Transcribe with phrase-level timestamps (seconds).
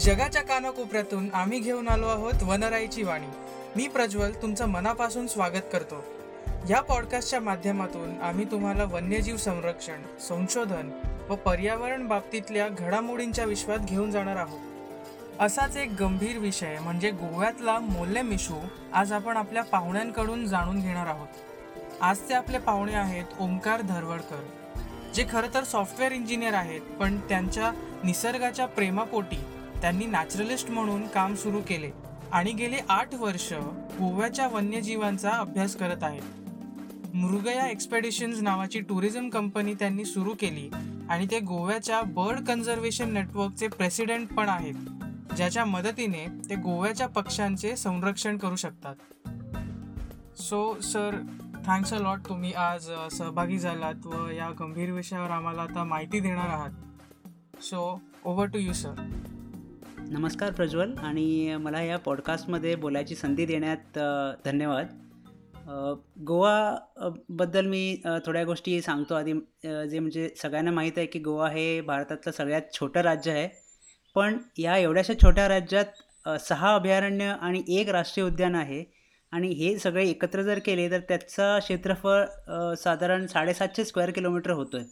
[0.00, 3.26] जगाच्या कानाकोपऱ्यातून आम्ही घेऊन आलो आहोत वनराईची वाणी.
[3.76, 6.04] मी प्रज्वल तुमचं मनापासून स्वागत करतो.
[6.70, 10.90] या पॉडकास्टच्या माध्यमातून आम्ही तुम्हाला वन्यजीव संरक्षण संशोधन
[11.28, 14.60] व पर्यावरण बाबतीतल्या घडामोडींच्या विश्वात घेऊन जाणार आहोत.
[15.40, 18.54] असाच एक गंभीर विषय म्हणजे गोव्यातला मोल्ले मिशू
[18.92, 21.28] आज आपण आपल्या पाहुण्यांकडून जाणून घेणार आहोत.
[22.00, 24.42] आजचे आपले पाहुणे आहेत ओंकार धरवडकर.
[25.16, 27.70] जे खरं तर सॉफ्टवेअर इंजिनियर आहेत पण त्यांच्या
[28.04, 29.36] निसर्गाच्या प्रेमापोटी
[29.80, 31.90] त्यांनी नॅचरलिस्ट म्हणून काम सुरू केले
[32.32, 33.52] आणि गेले आठ वर्ष
[33.98, 36.22] गोव्याच्या वन्यजीवांचा अभ्यास करत आहेत.
[37.14, 40.68] मृगया एक्सपेडिशन्स नावाची टुरिझम कंपनी त्यांनी सुरू केली
[41.10, 48.36] आणि ते गोव्याच्या बर्ड कन्झर्वेशन नेटवर्कचे प्रेसिडेंट पण आहेत ज्याच्या मदतीने ते गोव्याच्या पक्ष्यांचे संरक्षण
[48.36, 48.94] करू शकतात.
[50.40, 51.16] So sir
[51.68, 56.48] thanks a lot तुम्ही आज सहभागी झालात व या गंभीर विषयावर आम्हाला आता माहिती देणार
[56.48, 56.70] आहात.
[57.62, 57.78] So
[58.24, 58.94] over to you sir
[60.10, 63.98] नमस्कार प्रज्वल आणि मला या पॉडकास्टमध्ये बोलायची संधी देण्यात
[64.44, 64.86] धन्यवाद.
[65.66, 69.32] गोवाबद्दल गोवा बद्दल मी थोड्या गोष्टी सांगतो आधी.
[69.90, 73.48] जे म्हणजे सगळ्यांना माहीत आहे की गोवा हे भारतातलं सगळ्यात छोटं राज्य आहे.
[74.14, 78.95] पण या एवढ्याशा छोट्या राज्यात सहा अभयारण्य आणि एक राष्ट्रीय उद्यान आहे.
[79.32, 84.86] आणि हे सगळे एकत्र जर केले तर त्याचं क्षेत्रफळ साधारण साडेसातशे स्क्वेअर किलोमीटर होतं आहे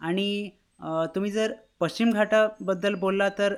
[0.00, 0.50] आणि
[1.14, 3.54] तुम्ही जर पश्चिम घाटाबद्दल बोलला तर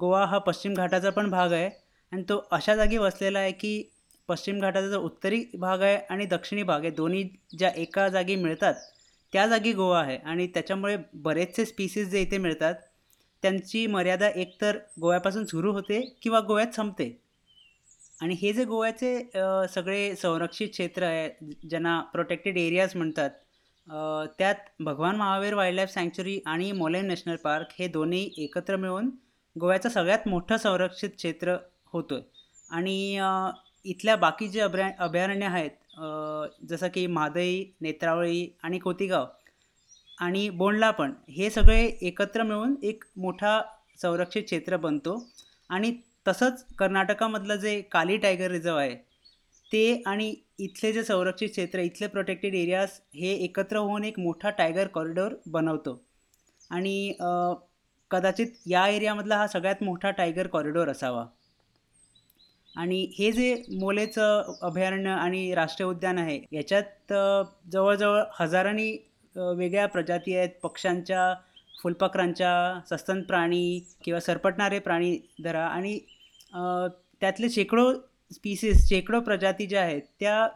[0.00, 1.68] गोवा हा पश्चिम घाटाचा पण भाग आहे.
[2.12, 3.82] आणि तो अशा जागी वसलेला आहे की
[4.28, 7.22] पश्चिम घाटाचा जो उत्तरी भाग आहे आणि दक्षिणी भाग आहे दोन्ही
[7.58, 8.74] ज्या एका जागी मिळतात
[9.32, 10.16] त्या जागी गोवा आहे.
[10.16, 12.74] आणि त्याच्यामुळे बरेचसे स्पीसीज जे इथे मिळतात
[13.42, 17.08] त्यांची मर्यादा एकतर गोव्यापासून सुरू होते किंवा गोव्यात संपते.
[18.22, 19.30] आणि हे जे गोव्याचे
[19.74, 21.28] सगळे संरक्षित क्षेत्र आहे
[21.68, 23.30] ज्यांना प्रोटेक्टेड एरियाज म्हणतात
[24.38, 29.10] त्यात भगवान महावीर वाईल्ड लाईफ सँक्च्युरी आणि मोलेम नॅशनल पार्क हे दोन्ही एकत्र मिळून
[29.60, 31.56] गोव्याचं सगळ्यात मोठं संरक्षित क्षेत्र
[31.86, 32.24] होतं आहे
[32.70, 33.20] आणि
[33.84, 35.70] इथल्या बाकी जे अभ्या अभयारण्य आहेत
[36.68, 39.26] जसं की म्हादई नेत्रावळी आणि कोतिगाव
[40.20, 43.60] आणि बोंडला पण हे सगळे एकत्र मिळून एक मोठा
[44.02, 45.26] संरक्षित क्षेत्र बनतो.
[45.68, 45.92] आणि
[46.26, 48.94] तसंच कर्नाटकामधलं जे काली टायगर रिझर्व आहे
[49.72, 54.86] ते आणि इथले जे संरक्षित क्षेत्र इथले प्रोटेक्टेड एरियाज हे एकत्र होऊन एक मोठा टायगर
[54.88, 56.00] कॉरिडॉर बनवतो.
[56.70, 57.12] आणि
[58.10, 61.24] कदाचित या एरियामधला हा सगळ्यात मोठा टायगर कॉरिडॉर असावा.
[62.74, 67.12] आणि हे जे मोलेचं अभयारण्य आणि राष्ट्रीय उद्यान आहे याच्यात
[67.72, 68.90] जवळजवळ हजारांनी
[69.36, 71.32] वेगळ्या प्रजाती आहेत पक्ष्यांच्या
[71.82, 72.52] फुलपाखरांच्या
[72.90, 75.98] सस्तन प्राणी किंवा सरपटणारे प्राणी धरा आणि
[77.20, 77.92] त्यातले शेकडो
[78.32, 80.46] स्पीसीस शेकडो प्रजाती ज्या आहेत त्या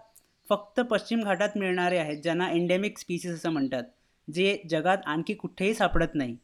[0.50, 3.82] फक्त पश्चिम घाटात मिळणारे आहेत ज्यांना एंडेमिक स्पीसीस असं म्हणतात
[4.28, 6.36] जे जगात आणखी कुठेही सापडत नाही.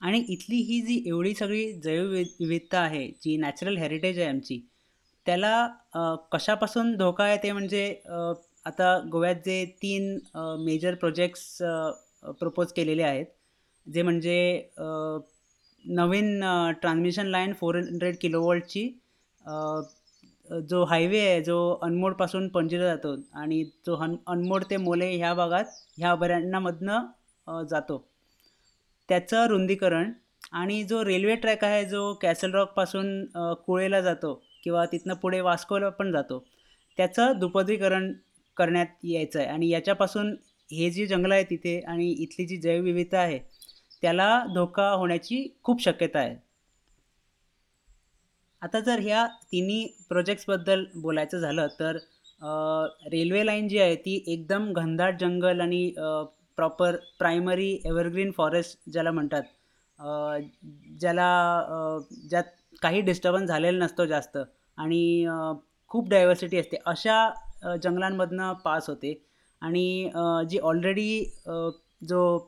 [0.00, 4.60] आणि इथली ही जी एवढी सगळी जैवविविधता आहे जी नॅचरल हेरिटेज आहे आमची
[5.26, 5.66] त्याला
[6.32, 7.86] कशापासून धोका आहे ते म्हणजे
[8.66, 10.18] आता गोव्यात जे तीन
[10.64, 11.56] मेजर प्रोजेक्ट्स
[12.40, 13.26] प्रपोज केलेले आहेत
[13.86, 14.36] जे म्हणजे
[15.84, 16.40] नवीन
[16.80, 18.88] ट्रान्समिशन लाईन फोर हंड्रेड किलोवॉल्टची
[20.62, 25.64] जो हायवे आहे जो अनमोडपासून पणजीला जातो आणि जो हन अनमोड ते मोले ह्या भागात
[25.98, 27.98] ह्या अभयारण्यामधनं जातो.
[29.08, 30.12] त्याचं रुंदीकरण
[30.52, 33.24] आणि जो रेल्वे ट्रॅक आहे जो कॅसल रॉकपासून
[33.66, 34.34] कुळेला जातो
[34.64, 36.44] किंवा तिथनं पुढे वास्कोला पण जातो
[36.98, 38.12] त्याचं दुपदरीकरण
[38.56, 40.34] करण्यात यायचं आहे आणि याच्यापासून
[40.70, 43.38] हे जी जंगलं आहे तिथे आणि इथली जी जैवविविधता आहे
[44.04, 46.34] त्याला धोका होण्याची खूप शक्यता आहे.
[48.62, 51.96] आता जर ह्या तिन्ही प्रोजेक्ट्सबद्दल बोलायचं झालं तर
[53.12, 55.92] रेल्वे लाईन जी आहे ती एकदम घनदाट जंगल आणि
[56.58, 59.42] प्रॉपर प्रायमरी एव्हरग्रीन फॉरेस्ट ज्याला म्हणतात
[61.00, 61.28] ज्याला
[62.30, 62.44] ज्यात
[62.82, 64.38] काही डिस्टर्बन्स झालेला नसतो जास्त
[64.78, 65.26] आणि
[65.90, 66.76] खूप डायव्हर्सिटी असते.
[66.86, 69.14] अशा जंगलांमधनं पास होते
[69.62, 70.10] आणि
[70.50, 71.24] जी ऑलरेडी
[72.08, 72.38] जो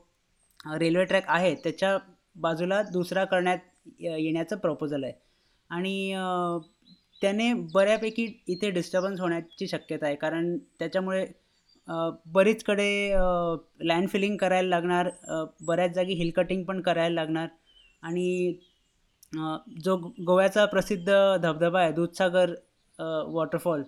[0.65, 1.97] रेल्वे ट्रॅक आहे त्याच्या
[2.35, 3.57] बाजूला दुसरा करण्यात
[3.99, 5.13] येण्याचं प्रपोजल आहे.
[5.69, 6.13] आणि
[7.21, 10.15] त्याने बऱ्यापैकी इथे डिस्टर्बन्स होण्याची शक्यता आहे.
[10.15, 11.25] कारण त्याच्यामुळे
[12.33, 13.13] बरीचकडे
[13.79, 15.09] लँड फिलिंग करायला लागणार
[15.61, 17.47] बऱ्याच जागी हिल कटिंग पण करायला लागणार.
[18.01, 18.53] आणि
[19.83, 19.95] जो
[20.27, 21.07] गोव्याचा प्रसिद्ध
[21.41, 22.53] धबधबा आहे दूधसागर
[23.27, 23.83] वॉटरफॉल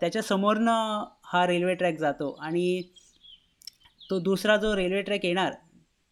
[0.00, 2.30] त्याच्यासमोरनं हा रेल्वे ट्रॅक जातो.
[2.32, 2.82] आणि
[4.10, 5.52] तो दुसरा जो रेल्वे ट्रॅक येणार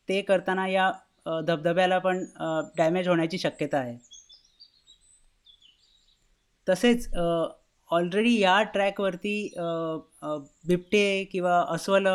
[0.08, 0.90] ते करताना या
[1.46, 2.24] धबधब्याला पण
[2.76, 3.96] डॅमेज होण्याची शक्यता आहे.
[6.66, 7.08] तसेच
[7.90, 9.36] ऑलरेडी या ट्रॅकवरती
[10.66, 12.06] बिबटे किंवा अस्वल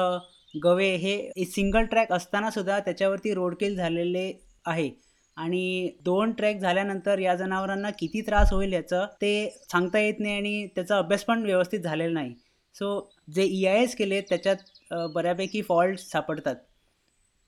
[0.54, 4.32] गवे हे सिंगल ट्रॅक असतानासुद्धा त्याच्यावरती रोडकिल झालेले
[4.66, 4.90] आहे.
[5.38, 10.66] आणि दोन ट्रॅक झाल्यानंतर या जनावरांना किती त्रास होईल याचं ते सांगता येत नाही आणि
[10.76, 12.34] त्याचा अभ्यास पण व्यवस्थित झालेला नाही.
[12.76, 13.00] सो
[13.36, 16.56] जे ई आय एस केले त्याच्यात बऱ्यापैकी फॉल्ट सापडतात.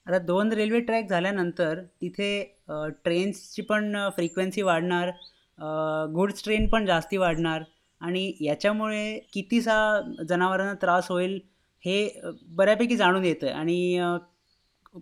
[0.08, 2.30] आता दोन रेल्वे ट्रॅक झाल्यानंतर तिथे
[3.04, 5.10] ट्रेन्सची पण फ्रिक्वेन्सी वाढणार
[6.14, 7.64] गुड्स ट्रेन पण जास्ती वाढणार
[8.02, 9.76] आणि याच्यामुळे कितीसा
[10.30, 11.40] जनावरांना त्रास होईल
[11.84, 12.22] हे
[12.56, 14.00] बऱ्यापैकी जाणून येतं आणि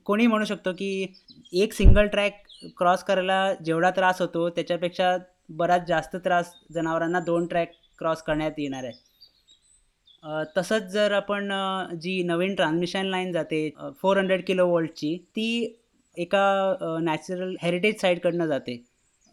[0.06, 1.14] कोणी म्हणू शकतो की
[1.54, 2.34] एक सिंगल ट्रॅक
[2.78, 5.16] क्रॉस करायला जेवढा त्रास होतो त्याच्यापेक्षा
[5.50, 8.94] बराच जास्त त्रास जनावरांना दोन ट्रॅक क्रॉस करण्यात येणार आहे.
[10.56, 11.50] तसंच जर आपण
[12.02, 13.70] जी नवीन ट्रान्समिशन लाईन जाते
[14.02, 15.78] फोर हंड्रेड किलो वोल्टची ती
[16.18, 18.76] एका नॅचरल हेरिटेज साईटकडनं जाते.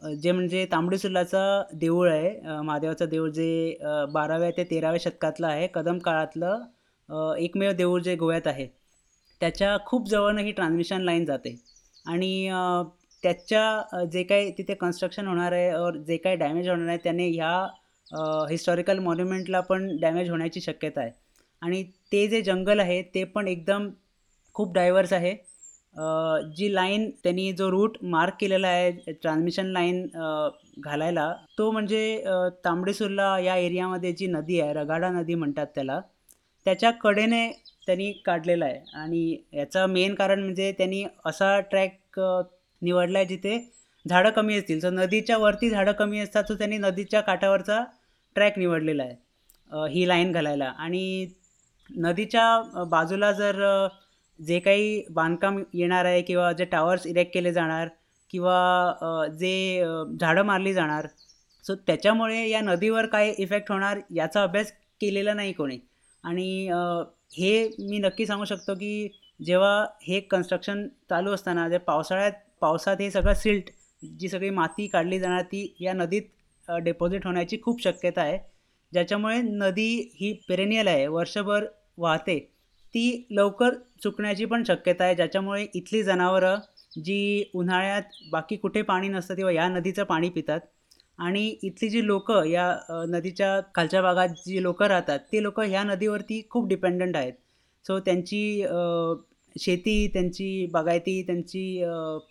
[0.03, 3.77] जे म्हणजे तांबडीसुलाचं देऊळ आहे महादेवाचं देऊळ जे
[4.13, 8.67] बाराव्या ते तेराव्या शतकातलं आहे कदम काळातलं एकमेव देऊळ जे गोव्यात आहे
[9.41, 11.57] त्याच्या खूप जवळनं ही ट्रान्समिशन लाईन जाते.
[12.07, 12.51] आणि
[13.23, 17.67] त्याच्या जे काही तिथे कन्स्ट्रक्शन होणार आहे और जे काही डॅमेज होणार आहे त्याने ह्या
[18.51, 21.11] हिस्टॉरिकल मॉन्युमेंटला पण डॅमेज होण्याची शक्यता आहे.
[21.63, 21.83] आणि
[22.13, 23.89] ते जे जंगल आहे ते पण एकदम
[24.57, 25.35] खूप डायव्हर्स आहे.
[26.57, 30.07] जी लाईन त्यांनी जो रूट मार्क केलेला आहे ट्रान्समिशन लाईन
[30.81, 32.49] घालायला तो म्हणजे अ,
[33.39, 36.01] या एरियामध्ये जी नदी आहे रगाडा नदी म्हणतात त्याला
[36.67, 37.49] त्याच्या कडेने
[37.87, 38.81] त्यांनी काढलेला आहे.
[38.95, 42.21] आणि याचं मेन कारण म्हणजे त्यांनी असा ट्रॅक
[42.83, 43.59] निवडला आहे जिथे
[44.07, 44.81] झाडं कमी असतील.
[44.81, 47.85] जर नदीच्या वरती झाडं कमी असतात तर त्यांनी नदीच्या काठावरचा
[48.37, 49.17] ट्रॅक निवडलेला आहे.
[49.93, 50.73] ही लाईन घालायला.
[50.79, 51.27] आणि
[51.91, 53.63] नदीच्या बाजूला जर
[54.41, 57.89] जे काही बांधकाम येणार आहे किंवा जे टावर्स इरेक्ट केले जाणार
[58.31, 59.83] किंवा जे
[60.21, 61.07] झाडं मारली जाणार
[61.65, 65.79] सो त्याच्यामुळे या नदीवर काय इफेक्ट होणार याचा अभ्यास केलेला नाही कोणी.
[66.25, 66.69] आणि
[67.33, 69.09] हे मी नक्की सांगू शकतो की
[69.41, 73.71] जेव्हा हे कन्स्ट्रक्शन चालू असताना जे पावसाळ्यात पावसात हे सगळं सिल्ट
[74.19, 76.23] जी सगळी माती काढली जाणार ती या नदीत
[76.85, 78.39] डिपॉझिट होण्याची खूप शक्यता आहे.
[78.93, 81.65] ज्याच्यामुळे नदी ही पेरेनियल आहे वर्षभर
[81.99, 82.39] वाहते.
[82.95, 85.15] ती लवकर चुकण्याची पण शक्यता आहे.
[85.15, 86.59] ज्याच्यामुळे इथली जनावरं
[87.05, 90.61] जी उन्हाळ्यात बाकी कुठे पाणी नसतं तेव्हा या नदीचं पाणी पितात
[91.19, 96.41] आणि इथली जी लोकं या नदीच्या खालच्या भागात जी लोकं राहतात ते लोकं ह्या नदीवरती
[96.51, 97.33] खूप डिपेंडंट आहेत.
[97.85, 98.65] सो त्यांची
[99.57, 101.83] शेती त्यांची बागायती त्यांची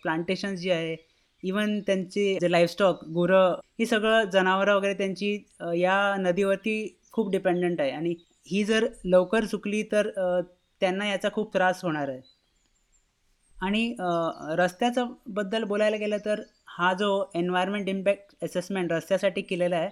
[0.02, 0.94] प्लांटेशन जी आहे
[1.42, 5.32] इवन त्यांचे जे लाईफस्टॉक गुरं ही सगळं जनावरं वगैरे त्यांची
[5.76, 6.76] या नदीवरती
[7.12, 7.90] खूप डिपेंडंट आहे.
[7.90, 8.14] आणि
[8.46, 10.10] ही जर लवकर चुकली तर
[10.80, 12.20] त्यांना याचा खूप त्रास होणार आहे.
[13.56, 13.94] आणि
[14.58, 16.42] रस्त्याचं बद्दल बोलायला गेलं तर
[16.78, 19.88] हा जो एन्व्हायरमेंट इम्पॅक्ट असेसमेंट रस्त्यासाठी केलेला आहे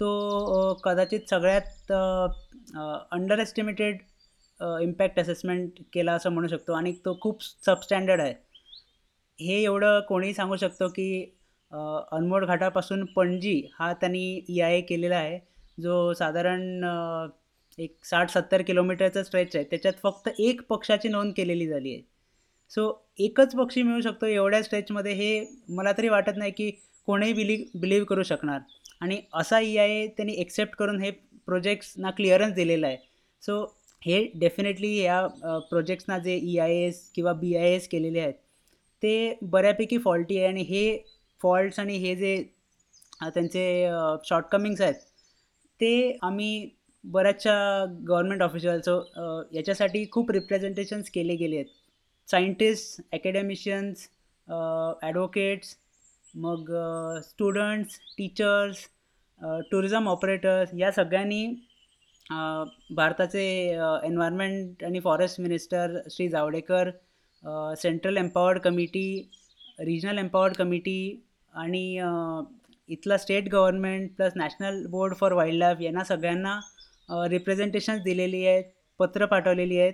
[0.00, 1.92] तो कदाचित सगळ्यात
[3.12, 3.98] अंडर एस्टिमेटेड
[4.82, 6.72] इम्पॅक्ट असेसमेंट केला असं म्हणू शकतो.
[6.72, 8.34] आणि तो खूप सबस्टँडर्ड आहे.
[9.40, 11.22] हे एवढं कोणी सांगू शकतो की
[11.72, 15.38] अनमोड घाटापासून पणजी हा त्यांनी ई आय ए केलेला आहे.
[15.78, 16.84] जो साधारण
[17.78, 19.64] एक साठ सत्तर किलोमीटरचा स्ट्रेच आहे.
[19.70, 22.02] त्याच्यात फक्त एक पक्षाची नोंद केलेली झाली आहे.
[22.70, 25.44] सो एकच पक्षी मिळू शकतो एवढ्या स्ट्रेचमध्ये हे
[25.76, 26.70] मला तरी वाटत नाही की
[27.08, 28.60] कोणीही बिली बिलीव करू शकणार.
[29.00, 31.10] आणि असा ई आय ए त्यांनी एक्सेप्ट करून हे
[31.46, 32.96] प्रोजेक्ट्सना क्लिअरन्स दिलेला आहे.
[33.42, 33.62] सो
[34.02, 35.26] हे डेफिनेटली या
[35.70, 38.34] प्रोजेक्ट्सना जे ई आय एस किंवा बी आय एस केलेले आहेत
[39.06, 40.96] ते बऱ्यापैकी फॉल्टी आहे आणि हे
[41.40, 42.36] फॉल्ट्स आणि हे जे
[43.24, 43.64] त्यांचे
[44.24, 44.94] शॉर्टकमिंग्स आहेत
[45.80, 46.68] ते आम्ही
[47.04, 48.98] बऱ्याचशा गव्हर्मेंट ऑफिशियल्सो
[49.52, 51.66] याच्यासाठी खूप रिप्रेझेंटेशन्स केले गेले आहेत.
[52.28, 54.08] सायंटिस्ट ॲकॅडमिशियन्स
[55.02, 55.76] ॲडव्होकेट्स
[56.34, 56.72] मग
[57.24, 58.86] स्टुडंट्स टीचर्स
[59.70, 61.46] टुरिझम ऑपरेटर्स या सगळ्यांनी
[62.96, 63.46] भारताचे
[64.04, 66.90] एन्व्हायरमेंट आणि forest minister Shri Javadekar
[67.76, 69.06] central empowered committee
[69.78, 70.98] regional empowered committee
[71.52, 72.00] आणि
[72.88, 76.58] इथला state government plus national board for wildlife यांना सगळ्यांना
[77.30, 78.64] रिप्रेझेंटेशन्स दिलेली आहेत
[79.00, 79.92] पत्र पाठवलेली आहेत.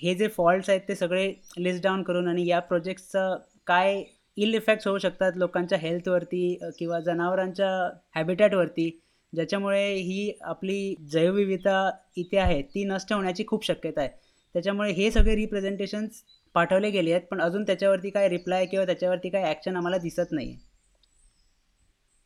[0.00, 3.36] हे जे फॉल्ट्स आहेत ते सगळे लिस्ट डाऊन करून आणि या प्रोजेक्टचं
[3.66, 4.02] काय
[4.36, 7.68] इल इफेक्ट्स होऊ शकतात लोकांच्या हेल्थवरती किंवा जनावरांच्या
[8.14, 8.90] हॅबिटॅटवरती
[9.32, 14.10] ज्याच्यामुळे ही आपली जैवविविधता इथे आहे ती नष्ट होण्याची खूप शक्यता आहे.
[14.54, 16.22] त्याच्यामुळे हे सगळे रिप्रेझेंटेशन्स
[16.56, 20.50] पाठवले गेले आहेत पण अजून त्याच्यावरती काय रिप्लाय किंवा त्याच्यावरती काय ॲक्शन आम्हाला दिसत नाही
[20.50, 20.64] आहे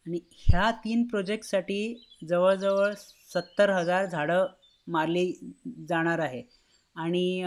[0.06, 1.82] आणि ह्या तीन प्रोजेक्टसाठी
[2.28, 2.92] जवळजवळ
[3.30, 4.46] सत्तर हजार झाडं
[4.86, 5.32] मारली
[5.88, 6.42] जाणार आहे.
[6.96, 7.42] आणि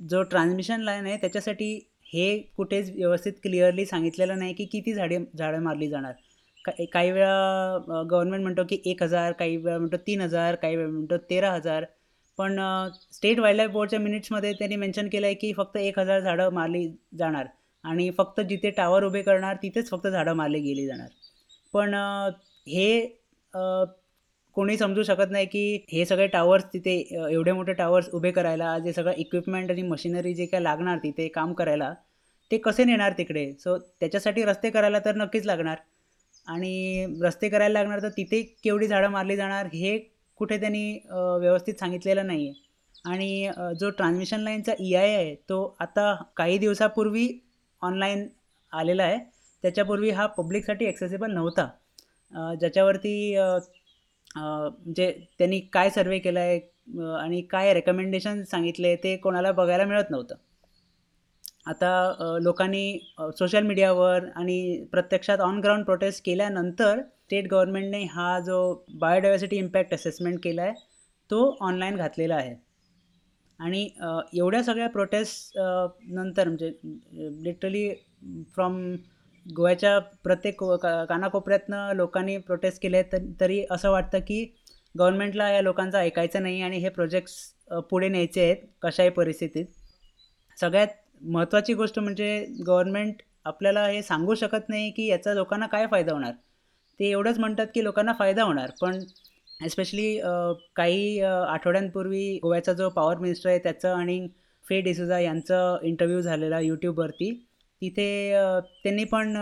[0.00, 1.74] जो ट्रान्समिशन लाईन आहे त्याच्यासाठी
[2.12, 6.12] हे कुठेच व्यवस्थित क्लिअरली सांगितलेलं नाही की किती झाडे झाडं मारली जाणार.
[6.64, 10.90] का काही वेळा गव्हर्नमेंट म्हणतो की एक हजार काही वेळा म्हणतो तीन हजार काही वेळा
[10.90, 11.84] म्हणतो तेरा हजार.
[12.38, 12.58] पण
[13.12, 16.86] स्टेट वाईल्डलाईफ बोर्डच्या मिनिट्समध्ये त्यांनी मेन्शन केलं आहे की फक्त एक हजार झाडं मारली
[17.18, 17.46] जाणार.
[17.84, 21.08] आणि फक्त जिथे टावर उभे करणार तिथेच फक्त झाडं मारली गेली जाणार.
[21.74, 21.94] पण
[22.66, 23.06] हे
[24.56, 26.96] कोणी समजू शकत नाही की हे सगळे टावर्स तिथे
[27.30, 31.52] एवढे मोठे टावर्स उभे करायला जे सगळं इक्विपमेंट आणि मशिनरी जे काय लागणार तिथे काम
[31.52, 31.92] करायला
[32.50, 33.52] ते कसे नेणार तिकडे?
[33.54, 35.76] सो त्याच्यासाठी रस्ते करायला तर नक्कीच लागणार.
[36.46, 39.98] आणि रस्ते करायला लागणार तर तिथे केवढी झाडं मारली जाणार हे
[40.40, 40.98] कुठे त्यांनी
[41.40, 42.68] व्यवस्थित सांगितलेलं नाही आहे
[43.04, 47.28] आणि जो ट्रान्समिशन लाईनचा ई आय आहे तो आता काही दिवसापूर्वी
[47.82, 48.26] ऑनलाईन
[48.72, 49.18] आलेला आहे.
[49.64, 51.66] त्याच्यापूर्वी हा पब्लिकसाठी ॲक्सेसिबल नव्हता.
[52.60, 53.36] ज्याच्यावरती
[54.36, 56.60] म्हणजे त्यांनी काय सर्वे केला आहे
[57.16, 60.34] आणि काय रेकमेंडेशन सांगितले ते कोणाला बघायला मिळत नव्हतं.
[61.70, 61.90] आता
[62.42, 69.94] लोकांनी सोशल मीडियावर आणि प्रत्यक्षात ऑन ग्राउंड प्रोटेस्ट केल्यानंतर स्टेट गव्हर्नमेंटने हा जो बायोडायव्हर्सिटी इम्पॅक्ट
[69.94, 70.72] असेसमेंट केला आहे
[71.30, 72.54] तो ऑनलाईन घातलेला आहे.
[73.58, 73.88] आणि
[74.34, 75.58] एवढ्या सगळ्या प्रोटेस्ट
[76.08, 76.72] नंतर म्हणजे
[77.44, 77.94] लिटरली
[78.54, 78.96] फ्रॉम
[79.46, 84.44] गोव्याच्या प्रत्येक को- का कानाकोपऱ्यातनं लोकांनी प्रोटेस्ट केले तर तरी असं वाटतं की
[84.98, 87.36] गव्हर्नमेंटला या लोकांचं ऐकायचं नाही आणि हे प्रोजेक्ट्स
[87.90, 89.64] पुढे न्यायचे आहेत कशाही परिस्थितीत.
[90.60, 90.88] सगळ्यात
[91.20, 96.32] महत्त्वाची गोष्ट म्हणजे गव्हर्नमेंट आपल्याला हे सांगू शकत नाही की याचा लोकांना काय फायदा होणार.
[97.00, 98.70] ते एवढंच म्हणतात की लोकांना फायदा होणार.
[98.80, 98.98] पण
[99.60, 100.18] एस्पेशली
[100.76, 104.26] काही आठवड्यांपूर्वी गोव्याचा जो पॉवर मिनिस्टर आहे त्याचं आणि
[104.64, 107.32] फे डिसुजा यांचं इंटरव्ह्यू झालेला यूट्यूबवरती
[107.82, 108.32] तिथे
[108.84, 109.36] त्यांनी पण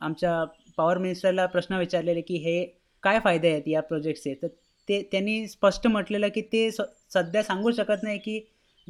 [0.00, 0.44] आमच्या
[0.76, 2.64] पॉवर मिनिस्टरला प्रश्न विचारलेले की हे
[3.02, 4.48] काय फायदे आहेत या प्रोजेक्टचे तर
[4.88, 6.80] ते त्यांनी स्पष्ट म्हटलेलं की ते स
[7.14, 8.40] सध्या सांगू शकत नाही की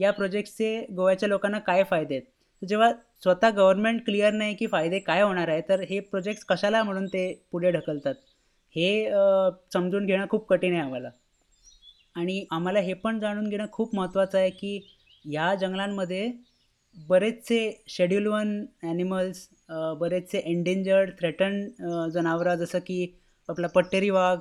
[0.01, 2.25] या प्रोजेक्टचे गोव्याच्या लोकांना काय फायदे आहेत?
[2.63, 2.91] तर जेव्हा
[3.23, 7.33] स्वतः गव्हर्नमेंट क्लिअर नाही की फायदे काय होणार आहे तर हे प्रोजेक्ट्स कशाला म्हणून ते
[7.53, 8.15] पुढे ढकलतात?
[8.77, 9.11] हे
[9.75, 11.11] समजून घेणं खूप कठीण आहे आम्हाला.
[12.17, 14.81] आणि आम्हाला हे पण जाणून घेणं खूप महत्त्वाचं आहे की
[15.25, 16.31] या जंगलांमध्ये
[16.97, 19.49] बरेचसे शेड्यूल वन ॲनिमल्स
[19.99, 21.61] बरेचसे एंडेंजर्ड थ्रेटन
[22.13, 23.07] जनावरं जसं की
[23.49, 24.39] आपला पट्टेरी वाघ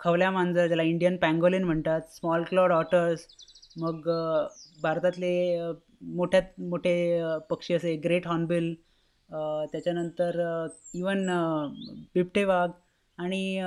[0.00, 3.26] खवल्या मांजर ज्याला इंडियन पँगोलिन म्हणतात स्मॉल क्लॉड ऑटर्स
[3.76, 4.08] मग
[4.82, 5.72] भारतातले
[6.14, 6.96] मोठ्यात मोठे
[7.50, 8.74] पक्षी असे ग्रेट हॉर्नबिल
[9.72, 10.40] त्याच्यानंतर
[10.94, 11.26] इवन
[12.14, 12.68] बिबटे वाघ
[13.18, 13.60] आणि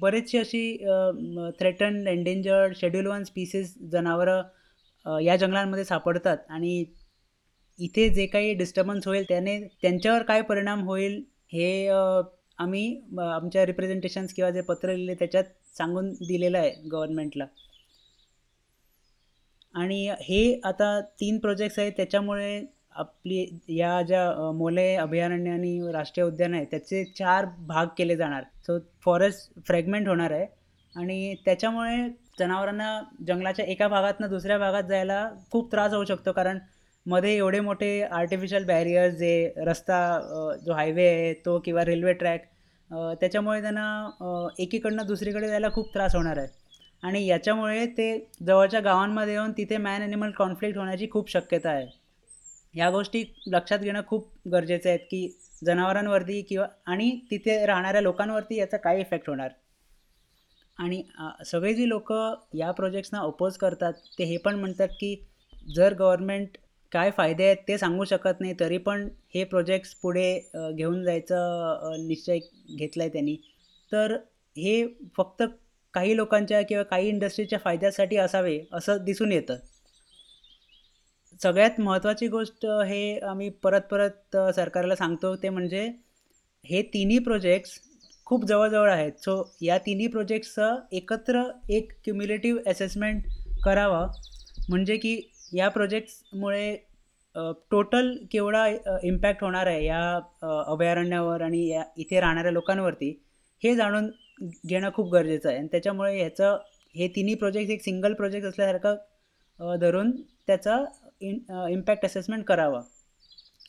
[0.00, 0.76] बरेचशी अशी
[1.60, 6.84] threatened endangered schedule one species जनावरं या जंगलांमध्ये सापडतात आणि
[7.78, 11.88] इथे जे काही डिस्टर्बन्स होईल त्याने त्यांच्यावर काय परिणाम होईल हे
[12.58, 15.44] आम्ही आमच्या रिप्रेझेंटेशन्स किंवा जे पत्र लिहिले त्याच्यात
[15.76, 17.46] सांगून दिलेलं आहे गव्हर्नमेंटला
[19.76, 22.60] आणि हे आता तीन प्रोजेक्ट्स आहेत त्याच्यामुळे
[22.96, 28.42] आपली या ज्या मोले अभयारण्य आणि राष्ट्रीय उद्यान आहे त्याचे चार भाग केले जाणार.
[28.66, 30.46] सो फॉरेस्ट फ्रॅगमेंट होणार आहे
[30.94, 31.96] आणि त्याच्यामुळे
[32.38, 36.58] जनावरांना जंगलाच्या एका भागातनं दुसऱ्या भागात जायला खूप त्रास होऊ शकतो कारण
[37.06, 39.98] मध्ये एवढे मोठे आर्टिफिशियल बॅरियर्स जे रस्ता
[40.64, 42.44] जो हायवे आहे तो किंवा रेल्वे ट्रॅक
[43.20, 46.46] त्याच्यामुळे त्यांना एकीकडनं दुसरीकडे जायला खूप त्रास होणार आहे.
[47.06, 48.08] आणि याच्यामुळे ते
[48.46, 51.86] जवळच्या गावांमध्ये येऊन तिथे मॅन ॲनिमल कॉन्फ्लिक्ट होण्याची खूप शक्यता आहे.
[52.74, 55.28] या गोष्टी लक्षात घेणं खूप गरजेचं आहेत की
[55.64, 59.50] जनावरांवरती किंवा आणि तिथे राहणाऱ्या लोकांवरती याचा काय इफेक्ट होणार?
[60.78, 61.02] आणि
[61.46, 62.12] सगळे जी लोक
[62.54, 65.14] या प्रोजेक्ट्सना अपोज करतात ते हे पण म्हणतात की
[65.74, 66.56] जर गव्हर्नमेंट
[66.92, 70.28] काय फायदे आहेत ते सांगू शकत नाही तरी पण हे प्रोजेक्ट्स पुढे
[70.72, 73.36] घेऊन जायचं निश्चय घेतला आहे त्यांनी.
[73.92, 74.16] तर
[74.56, 74.86] हे
[75.16, 75.42] फक्त
[75.96, 79.56] काही लोकांच्या किंवा काही इंडस्ट्रीच्या फायद्यासाठी असावे असं दिसून येतं.
[81.40, 85.86] सगळ्यात महत्त्वाची गोष्ट हे आम्ही परत परत सरकारला सांगतो ते म्हणजे
[86.64, 87.78] हे तिन्ही प्रोजेक्ट्स
[88.26, 89.12] खूप जवळजवळ आहेत.
[89.12, 93.22] सो या तिन्ही प्रोजेक्ट्सचं एकत्र एक क्युम्युलेटिव्ह असेसमेंट
[93.64, 94.06] करावं.
[94.68, 95.20] म्हणजे की
[95.54, 96.76] या प्रोजेक्ट्समुळे
[97.70, 98.66] टोटल केवढा
[99.02, 100.00] इम्पॅक्ट होणार आहे या
[100.66, 103.10] अभयारण्यावर आणि या इथे राहणाऱ्या लोकांवरती
[103.62, 105.58] हे जाणून घेणं खूप गरजेचं आहे.
[105.58, 106.58] आणि त्याच्यामुळे ह्याचं
[106.94, 110.10] हे तिन्ही प्रोजेक्ट एक सिंगल प्रोजेक्ट असल्यासारखं धरून
[110.46, 110.84] त्याचा
[111.20, 111.38] इन
[111.70, 112.80] इम्पॅक्ट असेसमेंट करावा.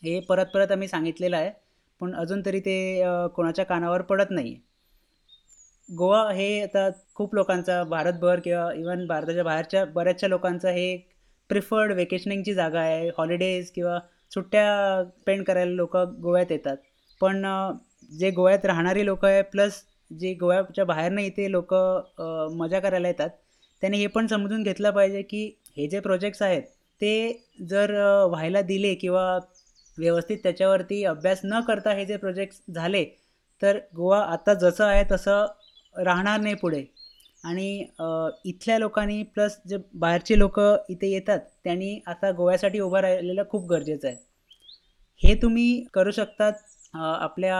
[0.04, 1.52] हे परत परत आम्ही सांगितलेलं आहे.
[2.02, 3.04] पण अजून तरी ते
[3.36, 4.56] कोणाच्या कानावर पडत नाही
[5.90, 10.98] गोवा हे आता खूप लोकांचा भारतभर किंवा इवन भारताच्या बाहेरच्या बऱ्याचशा लोकांचा हे
[11.50, 13.10] प्रिफर्ड वेकेशनिंगची जागा आहे.
[13.18, 14.00] हॉलिडेज किंवा
[14.32, 16.78] सुट्ट्या स्पेंड करायला लोक गोव्यात येतात.
[17.22, 17.46] पण
[18.12, 21.74] जे गोव्यात राहणारी लोक आहे प्लस जे गोव्याच्या बाहेरनं इथे लोक
[22.58, 23.30] मजा करायला येतात
[23.82, 25.46] त्यांनी हे पण समजून घेतलं पाहिजे की
[25.78, 26.64] हे जे प्रोजेक्ट्स आहेत
[27.02, 27.12] ते
[27.70, 27.92] जर
[28.30, 29.38] व्हायला दिले किंवा
[29.98, 33.04] व्यवस्थित त्याच्यावरती अभ्यास न करता हे जे प्रोजेक्ट्स झाले
[33.62, 35.46] तर गोवा आता जसं आहे तसं
[35.96, 36.84] राहणार नाही पुढे.
[37.44, 37.86] आणि
[38.46, 40.60] इथल्या लोकांनी प्लस जे बाहेरचे लोक
[40.90, 44.16] इथे येतात त्यांनी आता गोव्यासाठी उभं राहिलेलं खूप गरजेचं आहे.
[45.22, 46.54] हे तुम्ही करू शकतात
[46.96, 47.60] आपल्या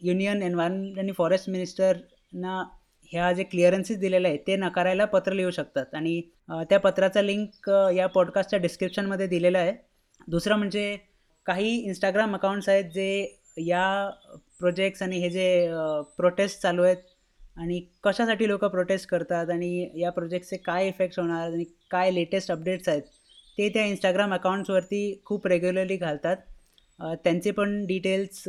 [0.00, 2.62] युनियन एन्व्हायरमेंट आणि फॉरेस्ट मिनिस्टरना
[3.10, 5.86] ह्या जे क्लिअरन्सेस दिलेले आहेत ते नकारायला पत्र लिहू शकतात.
[5.94, 6.20] आणि
[6.70, 9.72] त्या पत्राचा लिंक या पॉडकास्टच्या डिस्क्रिप्शनमध्ये दिलेला आहे.
[10.28, 10.96] दुसरं म्हणजे
[11.46, 13.36] काही इंस्टाग्राम अकाउंट्स आहेत जे
[13.66, 13.84] या
[14.60, 15.68] प्रोजेक्ट्स आणि हे जे
[16.16, 16.96] प्रोटेस्ट चालू आहेत
[17.56, 22.88] आणि कशासाठी लोक प्रोटेस्ट करतात आणि या प्रोजेक्टचे काय इफेक्ट्स होणार आणि काय लेटेस्ट अपडेट्स
[22.88, 23.02] आहेत
[23.58, 26.36] ते त्या इंस्टाग्राम अकाउंट्सवरती खूप रेग्युलरली घालतात.
[27.24, 28.42] त्यांचे पण डिटेल्स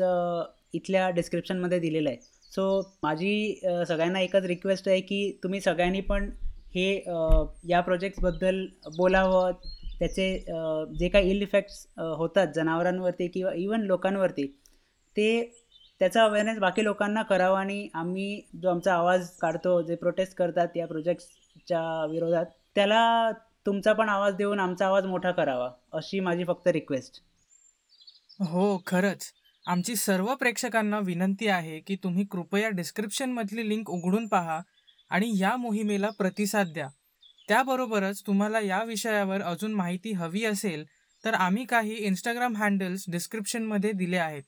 [0.74, 2.18] इथल्या डिस्क्रिप्शनमध्ये दिलेलं आहे.
[2.52, 6.30] सो माझी सगळ्यांना एकच रिक्वेस्ट आहे की तुम्ही सगळ्यांनी पण
[6.76, 6.94] हे
[7.70, 8.66] या प्रोजेक्ट्सबद्दल
[8.98, 9.52] बोलावं.
[10.00, 10.28] त्याचे
[11.00, 11.86] जे काही इल इफेक्ट्स
[12.18, 14.46] होतात जनावरांवरती किंवा इवन लोकांवरती
[15.16, 15.30] ते
[16.02, 20.86] त्याचा अवेअरनेस बाकी लोकांना करावा आणि आम्ही जो आमचा आवाज काढतो जे प्रोटेस्ट करतात या
[20.88, 22.46] प्रोजेक्ट्सच्या विरोधात
[22.76, 23.32] त्याला
[23.66, 27.22] तुमचा पण आवाज देऊन आमचा आवाज मोठा करावा अशी माझी फक्त रिक्वेस्ट
[28.42, 29.32] हो खरंच.
[29.66, 34.62] आमची सर्व प्रेक्षकांना विनंती आहे की तुम्ही कृपया डिस्क्रिप्शनमधली लिंक उघडून पहा
[35.10, 36.88] आणि या मोहिमेला प्रतिसाद द्या.
[37.48, 40.86] त्याबरोबरच तुम्हाला या विषयावर अजून माहिती हवी असेल
[41.26, 44.44] तर आम्ही काही इंस्टाग्राम हँडल्स डिस्क्रिप्शनमध्ये दिले आहेत.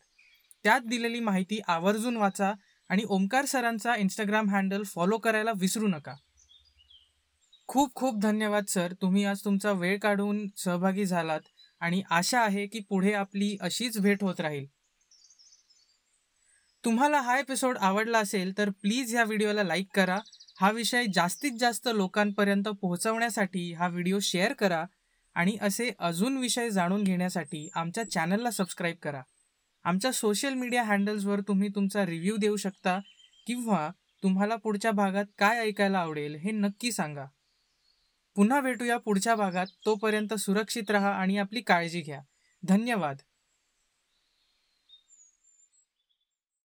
[0.64, 2.54] त्यात दिलेली माहिती आवर्जून वाचा
[2.90, 6.16] आणि ओमकार सरांचा इंस्टाग्राम हँडल फॉलो करायला विसरू नका.
[7.68, 8.94] खूप खूप धन्यवाद सर.
[9.02, 11.42] तुम्ही आज तुमचा वेळ काढून सहभागी झालात
[11.80, 14.66] आणि आशा आहे की पुढे आपली अशीच भेट होत राहील.
[16.86, 20.20] तुम्हाला हा एपिसोड आवडला असेल तर प्लीज ह्या व्हिडिओला लाईक करा.
[20.62, 24.86] हा विषय जास्तीत जास्त लोकांपर्यंत पोहोचवण्यासाठी हा व्हिडिओ शेअर करा
[25.36, 29.22] आणि असे अजून विषय जाणून घेण्यासाठी आमच्या चॅनलला सबस्क्राईब करा.
[29.84, 33.00] आमच्या सोशल मीडिया हँडल्सवर तुम्ही तुमचा रिव्ह्यू देऊ शकता
[33.48, 33.90] किंवा
[34.24, 37.26] तुम्हाला पुढच्या भागात काय ऐकायला आवडेल हे नक्की सांगा.
[38.36, 42.22] पुन्हा भेटूया पुढच्या भागात तोपर्यंत सुरक्षित रहा आणि आपली काळजी घ्या.
[42.64, 43.18] धन्यवाद.